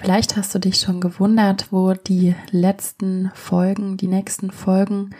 [0.00, 5.10] Vielleicht hast du dich schon gewundert, wo die letzten Folgen, die nächsten Folgen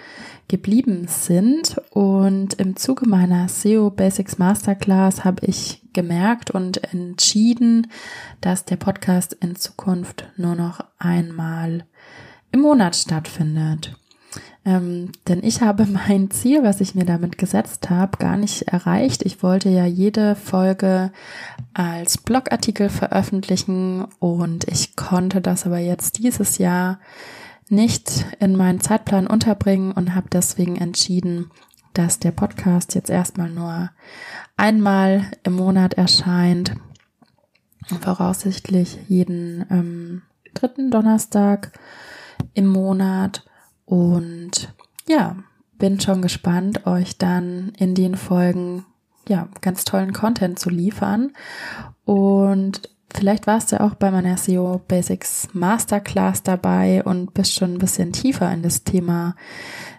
[0.47, 1.79] geblieben sind.
[1.91, 7.91] Und im Zuge meiner SEO Basics Masterclass habe ich gemerkt und entschieden,
[8.41, 11.85] dass der Podcast in Zukunft nur noch einmal
[12.53, 13.97] im Monat stattfindet.
[14.65, 19.25] Ähm, denn ich habe mein Ziel, was ich mir damit gesetzt habe, gar nicht erreicht.
[19.25, 21.13] Ich wollte ja jede Folge
[21.75, 26.99] als Blogartikel veröffentlichen und ich konnte das aber jetzt dieses Jahr
[27.71, 31.51] nicht in meinen Zeitplan unterbringen und habe deswegen entschieden,
[31.93, 33.91] dass der Podcast jetzt erstmal nur
[34.57, 36.75] einmal im Monat erscheint,
[38.01, 40.23] voraussichtlich jeden ähm,
[40.55, 41.73] dritten Donnerstag
[42.55, 43.45] im Monat
[43.89, 44.75] und
[45.09, 45.37] ja,
[45.79, 48.85] bin schon gespannt, euch dann in den Folgen
[49.27, 51.33] ja ganz tollen Content zu liefern.
[52.05, 57.79] Und vielleicht warst du auch bei meiner SEO Basics Masterclass dabei und bist schon ein
[57.79, 59.35] bisschen tiefer in das Thema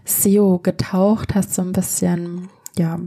[0.06, 3.00] SEO getaucht, hast so ein bisschen ja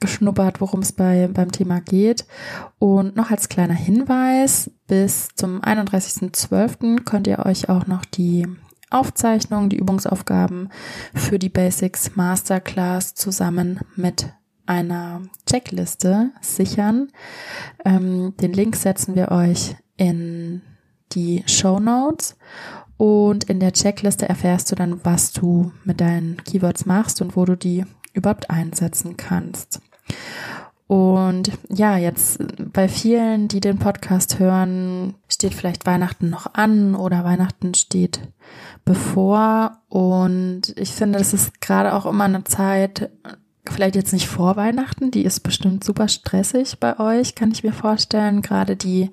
[0.00, 2.26] geschnuppert, worum es bei, beim Thema geht.
[2.80, 7.04] Und noch als kleiner Hinweis, bis zum 31.12.
[7.04, 8.46] könnt ihr euch auch noch die
[8.90, 10.70] Aufzeichnung, die Übungsaufgaben
[11.14, 14.28] für die Basics Masterclass zusammen mit
[14.66, 17.08] einer Checkliste sichern.
[17.84, 20.62] Ähm, den Link setzen wir euch in
[21.12, 22.36] die Show Notes
[22.96, 27.44] und in der Checkliste erfährst du dann, was du mit deinen Keywords machst und wo
[27.44, 29.80] du die überhaupt einsetzen kannst.
[30.86, 32.38] Und ja, jetzt
[32.72, 38.20] bei vielen, die den Podcast hören, steht vielleicht Weihnachten noch an oder Weihnachten steht
[38.86, 39.82] bevor.
[39.90, 43.10] Und ich finde, das ist gerade auch immer eine Zeit,
[43.70, 47.72] vielleicht jetzt nicht vor Weihnachten, die ist bestimmt super stressig bei euch, kann ich mir
[47.72, 48.40] vorstellen.
[48.40, 49.10] Gerade die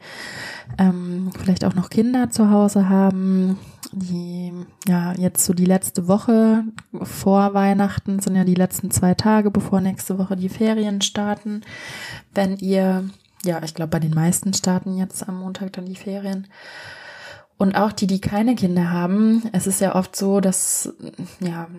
[0.78, 3.58] ähm, vielleicht auch noch Kinder zu Hause haben,
[3.92, 4.54] die
[4.88, 6.64] ja jetzt so die letzte Woche
[7.02, 11.62] vor Weihnachten sind ja die letzten zwei Tage, bevor nächste Woche die Ferien starten.
[12.34, 13.10] Wenn ihr,
[13.44, 16.48] ja, ich glaube, bei den meisten starten jetzt am Montag dann die Ferien.
[17.64, 20.94] Und auch die, die keine Kinder haben, es ist ja oft so, dass
[21.40, 21.70] ja,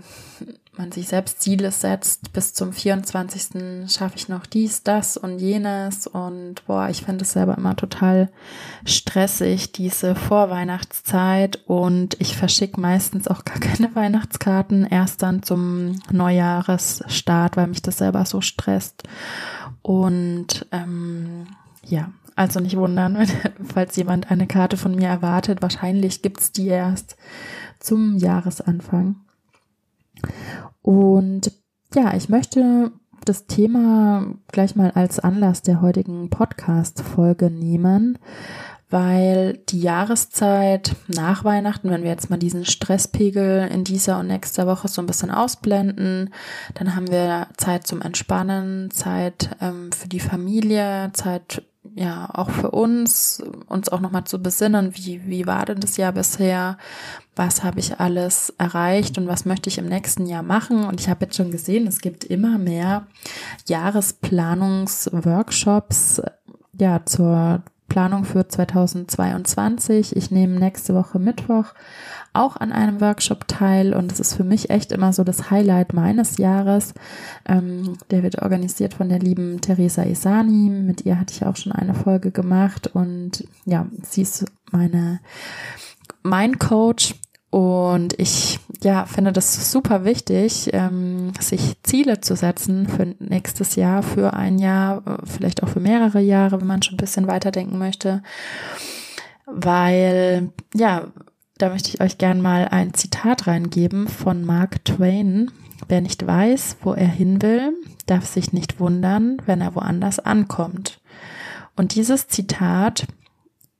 [0.79, 3.93] man sich selbst Ziele setzt, bis zum 24.
[3.93, 6.07] schaffe ich noch dies, das und jenes.
[6.07, 8.31] Und boah, ich finde es selber immer total
[8.87, 11.61] stressig, diese Vorweihnachtszeit.
[11.67, 17.99] Und ich verschicke meistens auch gar keine Weihnachtskarten, erst dann zum Neujahresstart, weil mich das
[17.99, 19.03] selber so stresst.
[19.83, 21.47] Und ähm,
[21.85, 23.27] ja, also nicht wundern,
[23.65, 25.63] falls jemand eine Karte von mir erwartet.
[25.63, 27.17] Wahrscheinlich gibt's die erst
[27.79, 29.17] zum Jahresanfang.
[30.83, 31.53] Und
[31.95, 32.93] ja, ich möchte
[33.25, 38.19] das Thema gleich mal als Anlass der heutigen Podcast-Folge nehmen,
[38.91, 44.67] weil die Jahreszeit nach Weihnachten, wenn wir jetzt mal diesen Stresspegel in dieser und nächster
[44.67, 46.35] Woche so ein bisschen ausblenden,
[46.75, 51.63] dann haben wir Zeit zum Entspannen, Zeit ähm, für die Familie, Zeit
[51.95, 56.13] ja auch für uns, uns auch nochmal zu besinnen, wie, wie war denn das Jahr
[56.13, 56.79] bisher,
[57.37, 60.85] was habe ich alles erreicht und was möchte ich im nächsten Jahr machen.
[60.85, 63.07] Und ich habe jetzt schon gesehen, es gibt immer mehr
[63.67, 66.23] Jahresplanungsworkshops
[66.79, 67.63] ja zur
[67.95, 70.17] Planung für 2022.
[70.17, 71.67] Ich nehme nächste Woche Mittwoch
[72.33, 75.93] auch an einem Workshop teil und es ist für mich echt immer so das Highlight
[75.93, 76.95] meines Jahres.
[77.47, 80.71] Ähm, der wird organisiert von der lieben Theresa Isani.
[80.71, 85.21] Mit ihr hatte ich auch schon eine Folge gemacht und ja, sie ist meine
[86.25, 87.15] mein Coach
[87.55, 94.03] und ich ja, finde das super wichtig, ähm, sich Ziele zu setzen für nächstes Jahr,
[94.03, 98.25] für ein Jahr, vielleicht auch für mehrere Jahre, wenn man schon ein bisschen weiterdenken möchte.
[99.47, 101.13] Weil, ja,
[101.57, 105.53] da möchte ich euch gern mal ein Zitat reingeben von Mark Twain.
[105.87, 107.73] Wer nicht weiß, wo er hin will,
[108.07, 111.01] darf sich nicht wundern, wenn er woanders ankommt.
[111.77, 113.07] Und dieses Zitat,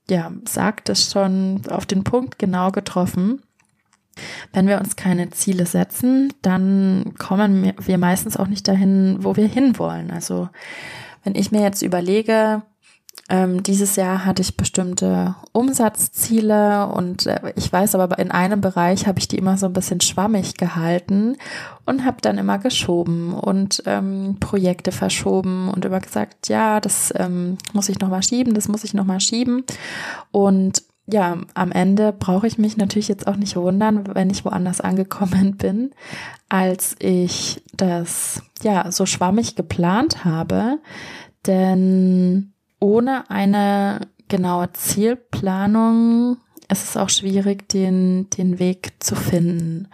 [0.09, 3.43] ja, sagt es schon auf den Punkt genau getroffen.
[4.53, 9.47] Wenn wir uns keine Ziele setzen, dann kommen wir meistens auch nicht dahin, wo wir
[9.47, 10.11] hinwollen.
[10.11, 10.49] Also
[11.25, 12.63] wenn ich mir jetzt überlege,
[13.31, 19.07] ähm, dieses Jahr hatte ich bestimmte Umsatzziele und äh, ich weiß aber, in einem Bereich
[19.07, 21.37] habe ich die immer so ein bisschen schwammig gehalten
[21.87, 27.57] und habe dann immer geschoben und ähm, Projekte verschoben und immer gesagt, ja, das ähm,
[27.73, 29.65] muss ich nochmal schieben, das muss ich nochmal schieben.
[30.31, 34.81] Und ja, am Ende brauche ich mich natürlich jetzt auch nicht wundern, wenn ich woanders
[34.81, 35.91] angekommen bin,
[36.49, 40.79] als ich das ja so schwammig geplant habe.
[41.47, 46.39] Denn ohne eine genaue Zielplanung
[46.71, 49.89] ist es auch schwierig, den, den Weg zu finden.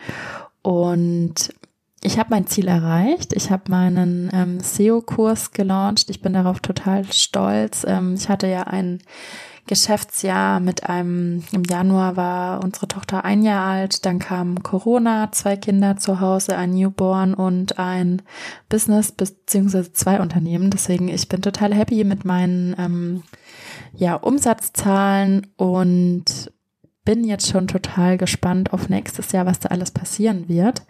[0.62, 1.52] Und
[2.02, 3.32] ich habe mein Ziel erreicht.
[3.32, 6.08] Ich habe meinen ähm, SEO-Kurs gelauncht.
[6.08, 7.84] Ich bin darauf total stolz.
[7.86, 9.02] Ähm, ich hatte ja ein
[9.70, 15.56] Geschäftsjahr mit einem, im Januar war unsere Tochter ein Jahr alt, dann kam Corona, zwei
[15.56, 18.20] Kinder zu Hause, ein Newborn und ein
[18.68, 20.70] Business beziehungsweise zwei Unternehmen.
[20.70, 23.22] Deswegen, ich bin total happy mit meinen ähm,
[23.94, 26.52] ja, Umsatzzahlen und
[27.04, 30.82] bin jetzt schon total gespannt auf nächstes Jahr, was da alles passieren wird.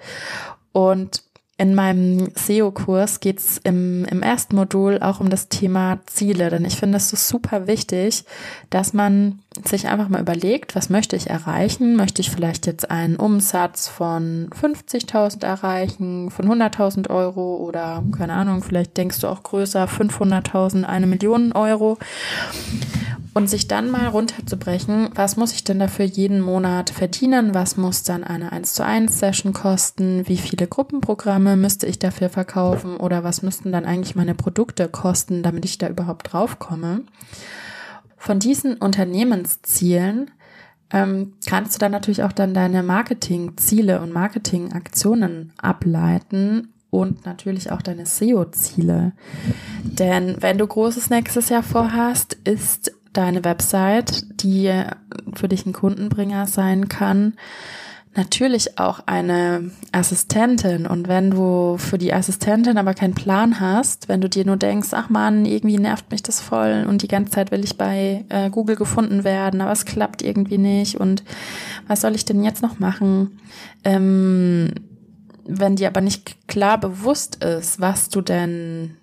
[0.73, 1.23] Und
[1.61, 6.65] in meinem SEO-Kurs geht es im, im ersten Modul auch um das Thema Ziele, denn
[6.65, 8.25] ich finde es so super wichtig,
[8.71, 11.97] dass man sich einfach mal überlegt, was möchte ich erreichen?
[11.97, 18.63] Möchte ich vielleicht jetzt einen Umsatz von 50.000 erreichen, von 100.000 Euro oder keine Ahnung,
[18.63, 21.99] vielleicht denkst du auch größer, 500.000, eine Million Euro
[23.33, 28.03] und sich dann mal runterzubrechen, was muss ich denn dafür jeden Monat verdienen, was muss
[28.03, 33.23] dann eine 1 zu 1 Session kosten, wie viele Gruppenprogramme müsste ich dafür verkaufen oder
[33.23, 37.03] was müssten dann eigentlich meine Produkte kosten, damit ich da überhaupt draufkomme.
[38.17, 40.31] Von diesen Unternehmenszielen
[40.93, 47.81] ähm, kannst du dann natürlich auch dann deine Marketingziele und Marketingaktionen ableiten und natürlich auch
[47.83, 49.13] deine SEO-Ziele.
[49.85, 54.73] Denn wenn du großes nächstes Jahr vorhast, ist deine Website, die
[55.35, 57.35] für dich ein Kundenbringer sein kann,
[58.15, 60.87] natürlich auch eine Assistentin.
[60.87, 64.89] Und wenn du für die Assistentin aber keinen Plan hast, wenn du dir nur denkst,
[64.93, 68.51] ach man, irgendwie nervt mich das voll und die ganze Zeit will ich bei äh,
[68.51, 71.23] Google gefunden werden, aber es klappt irgendwie nicht und
[71.87, 73.39] was soll ich denn jetzt noch machen?
[73.85, 74.73] Ähm,
[75.45, 78.97] wenn dir aber nicht klar bewusst ist, was du denn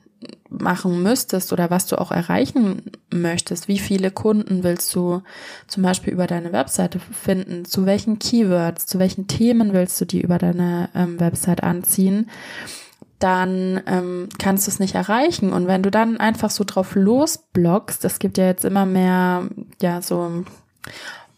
[0.49, 3.67] machen müsstest oder was du auch erreichen möchtest.
[3.67, 5.21] Wie viele Kunden willst du
[5.67, 7.65] zum Beispiel über deine Webseite finden?
[7.65, 12.29] Zu welchen Keywords, zu welchen Themen willst du die über deine ähm, Website anziehen?
[13.19, 15.51] Dann ähm, kannst du es nicht erreichen.
[15.51, 19.47] Und wenn du dann einfach so drauf losblockst, es gibt ja jetzt immer mehr,
[19.81, 20.43] ja, so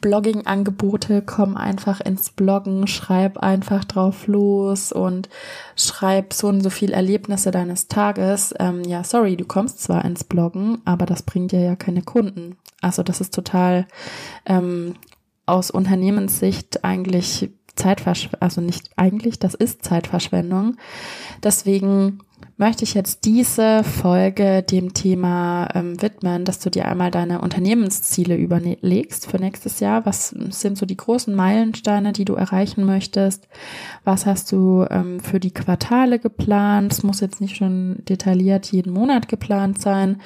[0.01, 5.29] Blogging-Angebote, komm einfach ins Bloggen, schreib einfach drauf los und
[5.75, 8.53] schreib so und so viel Erlebnisse deines Tages.
[8.59, 12.57] Ähm, ja, sorry, du kommst zwar ins Bloggen, aber das bringt dir ja keine Kunden.
[12.81, 13.87] Also das ist total
[14.45, 14.95] ähm,
[15.45, 20.75] aus Unternehmenssicht eigentlich Zeitverschwendung, also nicht eigentlich, das ist Zeitverschwendung.
[21.43, 22.19] Deswegen
[22.57, 28.35] möchte ich jetzt diese Folge dem Thema ähm, widmen, dass du dir einmal deine Unternehmensziele
[28.35, 30.05] überlegst für nächstes Jahr.
[30.05, 33.47] Was sind so die großen Meilensteine, die du erreichen möchtest?
[34.03, 36.91] Was hast du ähm, für die Quartale geplant?
[36.91, 40.21] Es muss jetzt nicht schon detailliert jeden Monat geplant sein.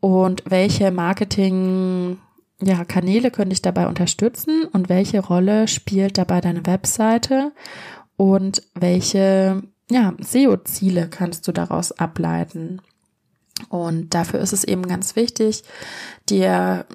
[0.00, 2.18] Und welche Marketing
[2.64, 7.52] ja, Kanäle können dich dabei unterstützen und welche Rolle spielt dabei deine Webseite
[8.16, 12.80] und welche ja, SEO-Ziele kannst du daraus ableiten.
[13.68, 15.64] Und dafür ist es eben ganz wichtig,
[16.28, 16.86] dir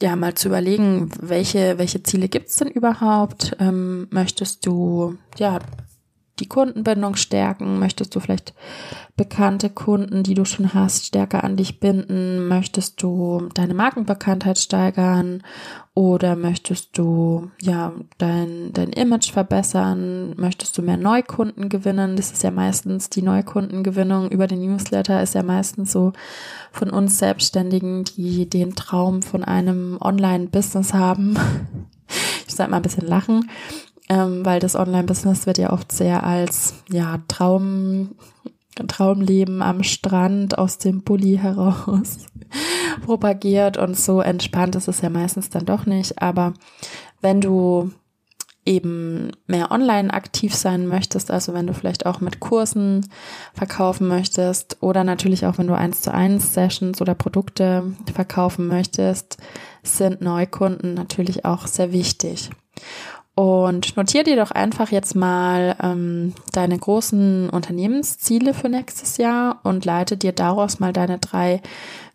[0.00, 3.56] ja mal zu überlegen, welche, welche Ziele gibt's denn überhaupt?
[3.60, 5.60] Ähm, möchtest du ja
[6.42, 7.78] die Kundenbindung stärken?
[7.78, 8.52] Möchtest du vielleicht
[9.16, 12.48] bekannte Kunden, die du schon hast, stärker an dich binden?
[12.48, 15.44] Möchtest du deine Markenbekanntheit steigern?
[15.94, 20.34] Oder möchtest du ja dein, dein Image verbessern?
[20.36, 22.16] Möchtest du mehr Neukunden gewinnen?
[22.16, 26.12] Das ist ja meistens die Neukundengewinnung über den Newsletter ist ja meistens so
[26.72, 31.36] von uns Selbstständigen, die den Traum von einem Online-Business haben.
[32.46, 33.48] Ich sag mal ein bisschen lachen
[34.08, 38.10] ähm, weil das Online-Business wird ja oft sehr als ja Traum
[38.88, 42.26] Traumleben am Strand aus dem Bulli heraus
[43.04, 46.22] propagiert und so entspannt ist es ja meistens dann doch nicht.
[46.22, 46.54] Aber
[47.20, 47.92] wenn du
[48.64, 53.08] eben mehr online aktiv sein möchtest, also wenn du vielleicht auch mit Kursen
[53.54, 59.36] verkaufen möchtest oder natürlich auch wenn du eins zu eins Sessions oder Produkte verkaufen möchtest,
[59.82, 62.50] sind Neukunden natürlich auch sehr wichtig.
[63.34, 69.86] Und notier dir doch einfach jetzt mal ähm, deine großen Unternehmensziele für nächstes Jahr und
[69.86, 71.62] leite dir daraus mal deine drei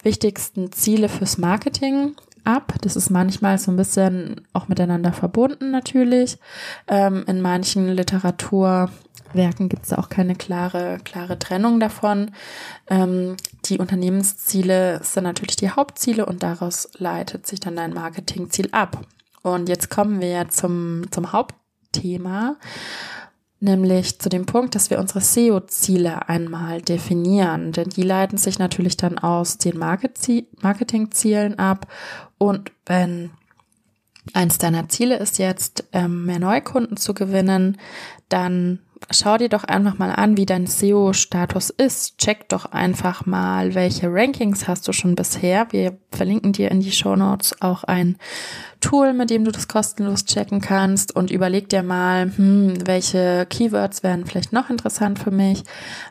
[0.04, 2.74] wichtigsten Ziele fürs Marketing ab.
[2.82, 6.38] Das ist manchmal so ein bisschen auch miteinander verbunden natürlich.
[6.88, 12.30] Ähm, in manchen Literaturwerken gibt es auch keine klare, klare Trennung davon.
[12.92, 19.00] Ähm, die Unternehmensziele sind natürlich die Hauptziele und daraus leitet sich dann dein Marketingziel ab.
[19.44, 22.58] Und jetzt kommen wir zum, zum Hauptthema,
[23.60, 27.72] nämlich zu dem Punkt, dass wir unsere SEO-Ziele einmal definieren.
[27.72, 31.88] Denn die leiten sich natürlich dann aus den Marketing-Zielen ab.
[32.38, 33.32] Und wenn
[34.34, 37.78] eins deiner Ziele ist jetzt, ähm, mehr Neukunden zu gewinnen,
[38.30, 38.80] dann
[39.12, 42.18] schau dir doch einfach mal an, wie dein SEO-Status ist.
[42.18, 45.68] Check doch einfach mal, welche Rankings hast du schon bisher.
[45.72, 48.18] Wir verlinken dir in die Show Notes auch ein
[48.80, 54.04] Tool, mit dem du das kostenlos checken kannst und überleg dir mal, hm, welche Keywords
[54.04, 55.64] wären vielleicht noch interessant für mich,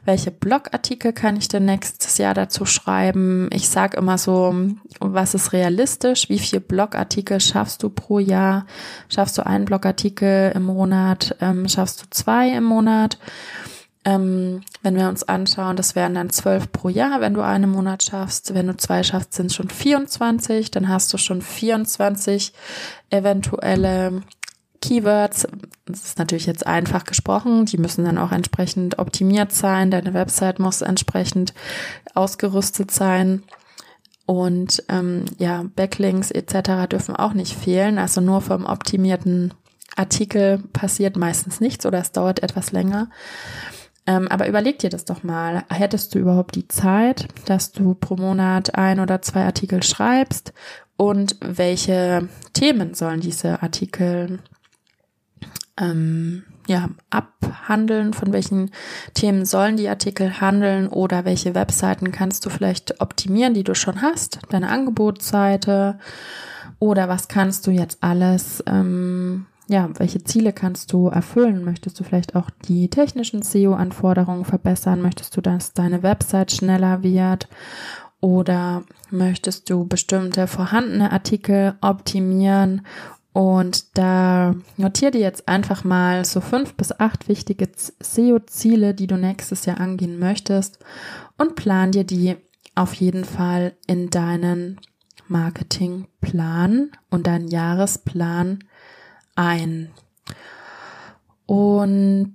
[0.05, 3.49] welche Blogartikel kann ich denn nächstes Jahr dazu schreiben.
[3.53, 4.55] Ich sag immer so,
[4.99, 8.67] was ist realistisch, wie viele Blogartikel schaffst du pro Jahr,
[9.09, 12.76] schaffst du einen Blogartikel im Monat, ähm, schaffst du zwei im Monat.
[14.07, 18.05] Ähm, wenn wir uns anschauen, das wären dann zwölf pro Jahr, wenn du einen Monat
[18.05, 18.55] schaffst.
[18.55, 20.71] Wenn du zwei schaffst, sind es schon 24.
[20.71, 22.53] Dann hast du schon 24
[23.11, 24.23] eventuelle
[24.81, 25.49] Keywords.
[25.87, 27.67] Das ist natürlich jetzt einfach gesprochen.
[27.67, 29.91] Die müssen dann auch entsprechend optimiert sein.
[29.91, 31.53] Deine Website muss entsprechend
[32.15, 33.43] ausgerüstet sein.
[34.25, 36.89] Und ähm, ja, Backlinks etc.
[36.89, 37.99] dürfen auch nicht fehlen.
[37.99, 39.53] Also nur vom optimierten
[39.97, 43.09] Artikel passiert meistens nichts oder es dauert etwas länger.
[44.07, 45.65] Ähm, aber überleg dir das doch mal.
[45.69, 50.53] Hättest du überhaupt die Zeit, dass du pro Monat ein oder zwei Artikel schreibst?
[50.97, 54.39] Und welche Themen sollen diese Artikel
[55.79, 58.15] ähm, ja, abhandeln?
[58.15, 58.71] Von welchen
[59.15, 60.87] Themen sollen die Artikel handeln?
[60.87, 64.39] Oder welche Webseiten kannst du vielleicht optimieren, die du schon hast?
[64.51, 65.99] Deine Angebotsseite?
[66.79, 71.65] Oder was kannst du jetzt alles ähm, ja, welche Ziele kannst du erfüllen?
[71.65, 75.03] Möchtest du vielleicht auch die technischen SEO-Anforderungen verbessern?
[75.03, 77.49] Möchtest du, dass deine Website schneller wird?
[78.21, 82.83] Oder möchtest du bestimmte vorhandene Artikel optimieren?
[83.33, 87.69] Und da notiere dir jetzt einfach mal so fünf bis acht wichtige
[88.01, 90.79] SEO-Ziele, die du nächstes Jahr angehen möchtest
[91.37, 92.37] und plan dir die
[92.75, 94.81] auf jeden Fall in deinen
[95.29, 98.61] Marketingplan und deinen Jahresplan
[99.37, 99.91] ein.
[101.47, 102.35] Und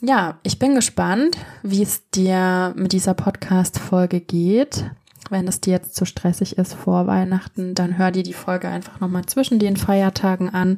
[0.00, 4.84] ja, ich bin gespannt, wie es dir mit dieser Podcast-Folge geht.
[5.30, 9.00] Wenn es dir jetzt zu stressig ist vor Weihnachten, dann hör dir die Folge einfach
[9.00, 10.76] nochmal zwischen den Feiertagen an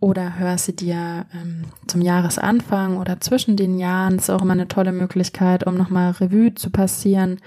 [0.00, 4.16] oder hör sie dir ähm, zum Jahresanfang oder zwischen den Jahren.
[4.16, 7.38] Ist auch immer eine tolle Möglichkeit, um nochmal Revue zu passieren.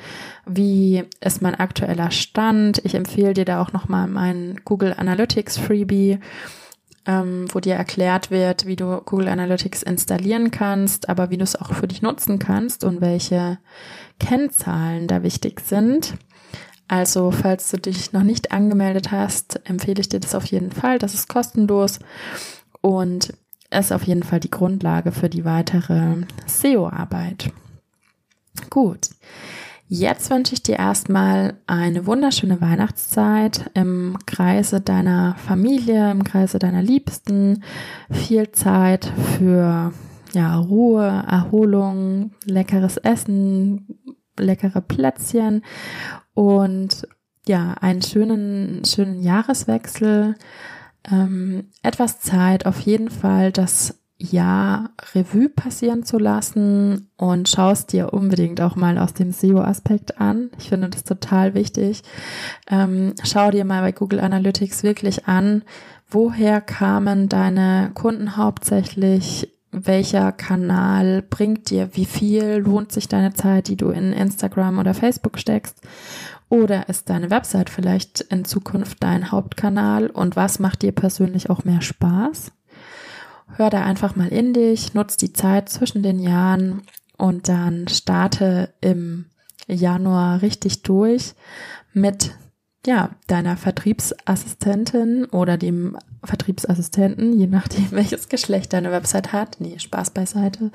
[0.46, 2.80] Wie ist mein aktueller Stand?
[2.86, 6.20] Ich empfehle dir da auch nochmal mein Google Analytics Freebie
[7.06, 11.56] ähm, wo dir erklärt wird, wie du Google Analytics installieren kannst, aber wie du es
[11.56, 13.58] auch für dich nutzen kannst und welche
[14.20, 16.14] Kennzahlen da wichtig sind.
[16.88, 20.98] Also, falls du dich noch nicht angemeldet hast, empfehle ich dir das auf jeden Fall.
[20.98, 22.00] Das ist kostenlos
[22.82, 23.34] und
[23.70, 26.16] ist auf jeden Fall die Grundlage für die weitere
[26.48, 27.52] SEO-Arbeit.
[28.70, 29.10] Gut.
[29.92, 36.84] Jetzt wünsche ich dir erstmal eine wunderschöne Weihnachtszeit im Kreise deiner Familie, im Kreise deiner
[36.84, 37.64] Liebsten,
[38.12, 39.92] viel Zeit für
[40.34, 44.00] ja, Ruhe, Erholung, leckeres Essen,
[44.38, 45.64] leckere Plätzchen
[46.36, 47.08] und
[47.48, 50.36] ja, einen schönen, schönen Jahreswechsel.
[51.12, 58.14] Ähm, etwas Zeit auf jeden Fall, das Jahr Revue passieren zu lassen und schaust dir
[58.14, 60.52] unbedingt auch mal aus dem SEO-Aspekt an.
[60.60, 62.04] Ich finde das total wichtig.
[62.70, 65.64] Ähm, schau dir mal bei Google Analytics wirklich an,
[66.10, 73.68] woher kamen deine Kunden hauptsächlich, welcher Kanal bringt dir wie viel, lohnt sich deine Zeit,
[73.68, 75.80] die du in Instagram oder Facebook steckst
[76.50, 81.64] oder ist deine Website vielleicht in Zukunft dein Hauptkanal und was macht dir persönlich auch
[81.64, 82.52] mehr Spaß?
[83.56, 86.84] Hör da einfach mal in dich, nutz die Zeit zwischen den Jahren
[87.18, 89.26] und dann starte im
[89.68, 91.34] Januar richtig durch
[91.94, 92.32] mit
[92.86, 99.58] ja, deiner Vertriebsassistentin oder dem Vertriebsassistenten, je nachdem welches Geschlecht deine Website hat.
[99.60, 100.72] Nee, Spaß beiseite.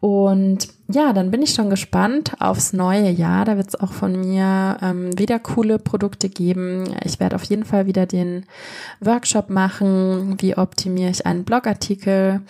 [0.00, 3.44] Und ja, dann bin ich schon gespannt aufs neue Jahr.
[3.44, 6.84] Da wird es auch von mir ähm, wieder coole Produkte geben.
[7.04, 8.44] Ich werde auf jeden Fall wieder den
[9.00, 10.36] Workshop machen.
[10.40, 12.42] Wie optimiere ich einen Blogartikel?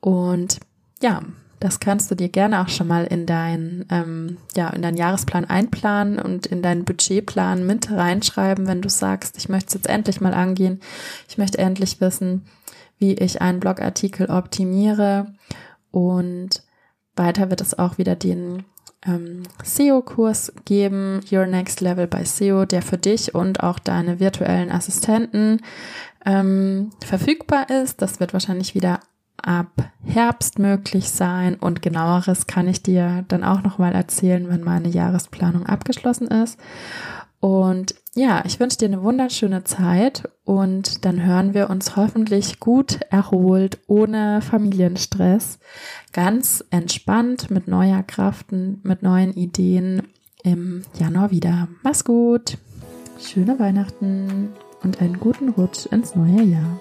[0.00, 0.58] Und
[1.02, 1.22] ja,
[1.60, 5.44] das kannst du dir gerne auch schon mal in dein, ähm, ja, in deinen Jahresplan
[5.44, 10.20] einplanen und in deinen Budgetplan mit reinschreiben, wenn du sagst, ich möchte es jetzt endlich
[10.20, 10.80] mal angehen.
[11.28, 12.46] Ich möchte endlich wissen,
[12.98, 15.34] wie ich einen Blogartikel optimiere
[15.90, 16.62] und
[17.16, 18.64] weiter wird es auch wieder den
[19.06, 24.70] ähm, SEO-Kurs geben, Your Next Level by SEO, der für dich und auch deine virtuellen
[24.70, 25.60] Assistenten
[26.24, 28.02] ähm, verfügbar ist.
[28.02, 29.00] Das wird wahrscheinlich wieder
[29.42, 34.62] ab Herbst möglich sein und genaueres kann ich dir dann auch noch mal erzählen, wenn
[34.62, 36.58] meine Jahresplanung abgeschlossen ist.
[37.40, 43.00] Und ja, ich wünsche dir eine wunderschöne Zeit und dann hören wir uns hoffentlich gut
[43.10, 45.58] erholt, ohne Familienstress,
[46.12, 50.02] ganz entspannt mit neuer Kraft, mit neuen Ideen
[50.44, 51.66] im Januar wieder.
[51.82, 52.58] Mach's gut,
[53.20, 54.50] schöne Weihnachten
[54.84, 56.80] und einen guten Rutsch ins neue Jahr.